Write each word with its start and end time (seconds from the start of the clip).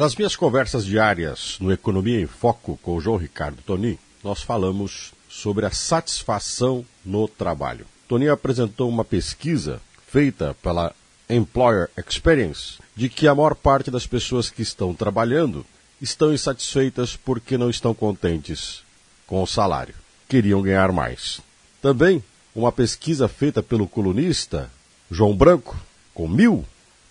Nas 0.00 0.16
minhas 0.16 0.34
conversas 0.34 0.86
diárias 0.86 1.58
no 1.60 1.70
Economia 1.70 2.18
em 2.18 2.26
Foco 2.26 2.80
com 2.82 2.96
o 2.96 3.00
João 3.02 3.18
Ricardo 3.18 3.60
Tonin, 3.60 3.98
nós 4.24 4.40
falamos 4.40 5.12
sobre 5.28 5.66
a 5.66 5.70
satisfação 5.70 6.86
no 7.04 7.28
trabalho. 7.28 7.84
Toninho 8.08 8.32
apresentou 8.32 8.88
uma 8.88 9.04
pesquisa 9.04 9.78
feita 10.06 10.56
pela 10.62 10.94
Employer 11.28 11.90
Experience 11.98 12.78
de 12.96 13.10
que 13.10 13.28
a 13.28 13.34
maior 13.34 13.54
parte 13.54 13.90
das 13.90 14.06
pessoas 14.06 14.48
que 14.48 14.62
estão 14.62 14.94
trabalhando 14.94 15.66
estão 16.00 16.32
insatisfeitas 16.32 17.14
porque 17.14 17.58
não 17.58 17.68
estão 17.68 17.92
contentes 17.92 18.82
com 19.26 19.42
o 19.42 19.46
salário. 19.46 19.94
Queriam 20.26 20.62
ganhar 20.62 20.90
mais. 20.92 21.42
Também 21.82 22.24
uma 22.54 22.72
pesquisa 22.72 23.28
feita 23.28 23.62
pelo 23.62 23.86
colunista 23.86 24.70
João 25.10 25.36
Branco, 25.36 25.78
com 26.14 26.26
mil 26.26 26.64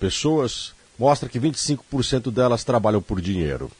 pessoas, 0.00 0.74
mostra 0.98 1.28
que 1.28 1.40
25% 1.40 2.30
delas 2.30 2.64
trabalham 2.64 3.02
por 3.02 3.20
dinheiro. 3.20 3.70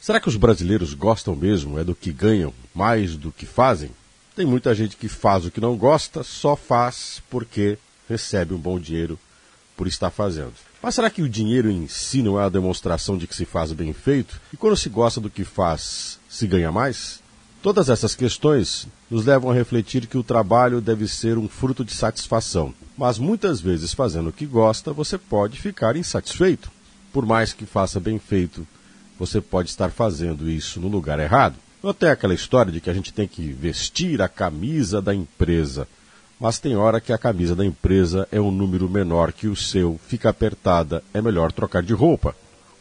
Será 0.00 0.18
que 0.18 0.28
os 0.28 0.36
brasileiros 0.36 0.94
gostam 0.94 1.36
mesmo 1.36 1.78
é 1.78 1.84
do 1.84 1.94
que 1.94 2.12
ganham 2.12 2.54
mais 2.74 3.16
do 3.16 3.30
que 3.30 3.44
fazem? 3.44 3.90
Tem 4.34 4.46
muita 4.46 4.74
gente 4.74 4.96
que 4.96 5.08
faz 5.08 5.44
o 5.44 5.50
que 5.50 5.60
não 5.60 5.76
gosta, 5.76 6.22
só 6.22 6.56
faz 6.56 7.22
porque 7.28 7.76
recebe 8.08 8.54
um 8.54 8.58
bom 8.58 8.78
dinheiro 8.78 9.18
por 9.76 9.86
estar 9.86 10.10
fazendo. 10.10 10.54
Mas 10.82 10.94
será 10.94 11.10
que 11.10 11.20
o 11.22 11.28
dinheiro 11.28 11.70
em 11.70 11.86
si 11.86 12.22
não 12.22 12.40
é 12.40 12.44
a 12.44 12.48
demonstração 12.48 13.18
de 13.18 13.26
que 13.26 13.34
se 13.34 13.44
faz 13.44 13.72
bem 13.72 13.92
feito? 13.92 14.40
E 14.52 14.56
quando 14.56 14.76
se 14.76 14.88
gosta 14.88 15.20
do 15.20 15.28
que 15.28 15.44
faz, 15.44 16.18
se 16.28 16.46
ganha 16.46 16.72
mais? 16.72 17.20
Todas 17.62 17.90
essas 17.90 18.14
questões 18.14 18.88
nos 19.10 19.26
levam 19.26 19.50
a 19.50 19.54
refletir 19.54 20.06
que 20.06 20.16
o 20.16 20.22
trabalho 20.22 20.80
deve 20.80 21.06
ser 21.06 21.36
um 21.36 21.46
fruto 21.46 21.84
de 21.84 21.92
satisfação. 21.92 22.72
Mas 22.96 23.18
muitas 23.18 23.60
vezes, 23.60 23.92
fazendo 23.92 24.30
o 24.30 24.32
que 24.32 24.46
gosta, 24.46 24.94
você 24.94 25.18
pode 25.18 25.60
ficar 25.60 25.94
insatisfeito. 25.94 26.70
Por 27.12 27.26
mais 27.26 27.52
que 27.52 27.66
faça 27.66 28.00
bem 28.00 28.18
feito, 28.18 28.66
você 29.18 29.42
pode 29.42 29.68
estar 29.68 29.90
fazendo 29.90 30.48
isso 30.48 30.80
no 30.80 30.88
lugar 30.88 31.20
errado. 31.20 31.54
Não 31.82 31.94
aquela 32.10 32.32
história 32.32 32.72
de 32.72 32.80
que 32.80 32.88
a 32.88 32.94
gente 32.94 33.12
tem 33.12 33.28
que 33.28 33.52
vestir 33.52 34.22
a 34.22 34.28
camisa 34.28 35.02
da 35.02 35.14
empresa. 35.14 35.86
Mas 36.40 36.58
tem 36.58 36.76
hora 36.76 36.98
que 36.98 37.12
a 37.12 37.18
camisa 37.18 37.54
da 37.54 37.64
empresa 37.64 38.26
é 38.32 38.40
um 38.40 38.50
número 38.50 38.88
menor 38.88 39.32
que 39.32 39.48
o 39.48 39.56
seu, 39.56 40.00
fica 40.08 40.30
apertada, 40.30 41.04
é 41.12 41.20
melhor 41.20 41.52
trocar 41.52 41.82
de 41.82 41.92
roupa. 41.92 42.34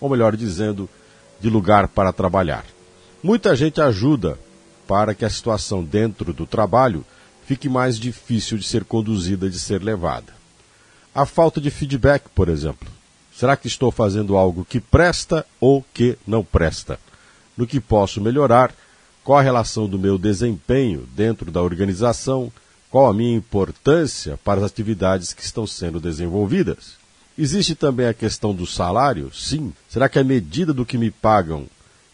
Ou 0.00 0.10
melhor 0.10 0.36
dizendo, 0.36 0.90
de 1.40 1.48
lugar 1.48 1.86
para 1.86 2.12
trabalhar. 2.12 2.64
Muita 3.22 3.54
gente 3.54 3.80
ajuda 3.80 4.36
para 4.86 5.14
que 5.14 5.24
a 5.24 5.30
situação 5.30 5.82
dentro 5.82 6.32
do 6.32 6.46
trabalho 6.46 7.04
fique 7.46 7.68
mais 7.68 7.98
difícil 7.98 8.58
de 8.58 8.64
ser 8.64 8.84
conduzida, 8.84 9.48
de 9.48 9.58
ser 9.58 9.82
levada. 9.82 10.32
A 11.14 11.26
falta 11.26 11.60
de 11.60 11.70
feedback, 11.70 12.28
por 12.34 12.48
exemplo. 12.48 12.88
Será 13.36 13.56
que 13.56 13.66
estou 13.66 13.90
fazendo 13.90 14.36
algo 14.36 14.64
que 14.64 14.80
presta 14.80 15.44
ou 15.60 15.84
que 15.92 16.16
não 16.26 16.44
presta? 16.44 16.98
No 17.56 17.66
que 17.66 17.80
posso 17.80 18.20
melhorar? 18.20 18.74
Qual 19.24 19.38
a 19.38 19.42
relação 19.42 19.88
do 19.88 19.98
meu 19.98 20.18
desempenho 20.18 21.08
dentro 21.14 21.50
da 21.50 21.62
organização? 21.62 22.52
Qual 22.90 23.08
a 23.08 23.14
minha 23.14 23.36
importância 23.36 24.38
para 24.44 24.60
as 24.60 24.66
atividades 24.66 25.32
que 25.32 25.42
estão 25.42 25.66
sendo 25.66 25.98
desenvolvidas? 25.98 26.94
Existe 27.36 27.74
também 27.74 28.06
a 28.06 28.14
questão 28.14 28.54
do 28.54 28.66
salário? 28.66 29.34
Sim. 29.34 29.72
Será 29.88 30.08
que 30.08 30.18
a 30.18 30.24
medida 30.24 30.72
do 30.72 30.86
que 30.86 30.96
me 30.96 31.10
pagam, 31.10 31.66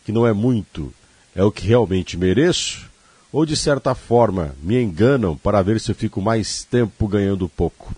que 0.05 0.13
não 0.13 0.27
é 0.27 0.33
muito, 0.33 0.93
é 1.35 1.43
o 1.43 1.53
que 1.53 1.67
realmente 1.67 2.17
mereço? 2.17 2.89
Ou 3.33 3.47
de 3.47 3.57
certa 3.57 3.95
forma 3.95 4.55
me 4.63 4.81
enganam 4.83 5.37
para 5.37 5.63
ver 5.63 5.81
se 5.81 5.91
eu 5.91 5.95
fico 5.95 6.21
mais 6.21 6.65
tempo 6.65 7.07
ganhando 7.07 7.49
pouco? 7.49 7.95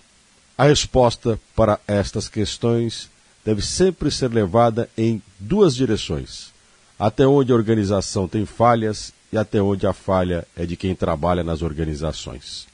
A 0.56 0.64
resposta 0.64 1.40
para 1.56 1.80
estas 1.86 2.28
questões 2.28 3.08
deve 3.44 3.62
sempre 3.62 4.10
ser 4.10 4.30
levada 4.30 4.88
em 4.96 5.22
duas 5.38 5.74
direções: 5.74 6.52
até 6.98 7.26
onde 7.26 7.50
a 7.50 7.54
organização 7.54 8.28
tem 8.28 8.44
falhas 8.44 9.12
e 9.32 9.38
até 9.38 9.62
onde 9.62 9.86
a 9.86 9.92
falha 9.92 10.46
é 10.54 10.66
de 10.66 10.76
quem 10.76 10.94
trabalha 10.94 11.42
nas 11.42 11.62
organizações. 11.62 12.66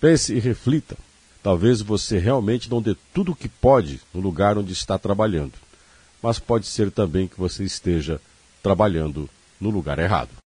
Pense 0.00 0.34
e 0.34 0.40
reflita. 0.40 0.96
Talvez 1.42 1.80
você 1.82 2.18
realmente 2.18 2.70
não 2.70 2.82
dê 2.82 2.96
tudo 3.14 3.32
o 3.32 3.36
que 3.36 3.48
pode 3.48 4.00
no 4.12 4.20
lugar 4.20 4.58
onde 4.58 4.72
está 4.72 4.98
trabalhando, 4.98 5.52
mas 6.22 6.38
pode 6.38 6.66
ser 6.66 6.90
também 6.90 7.26
que 7.26 7.38
você 7.38 7.64
esteja 7.64 8.20
trabalhando 8.62 9.28
no 9.60 9.70
lugar 9.70 10.00
errado. 10.00 10.30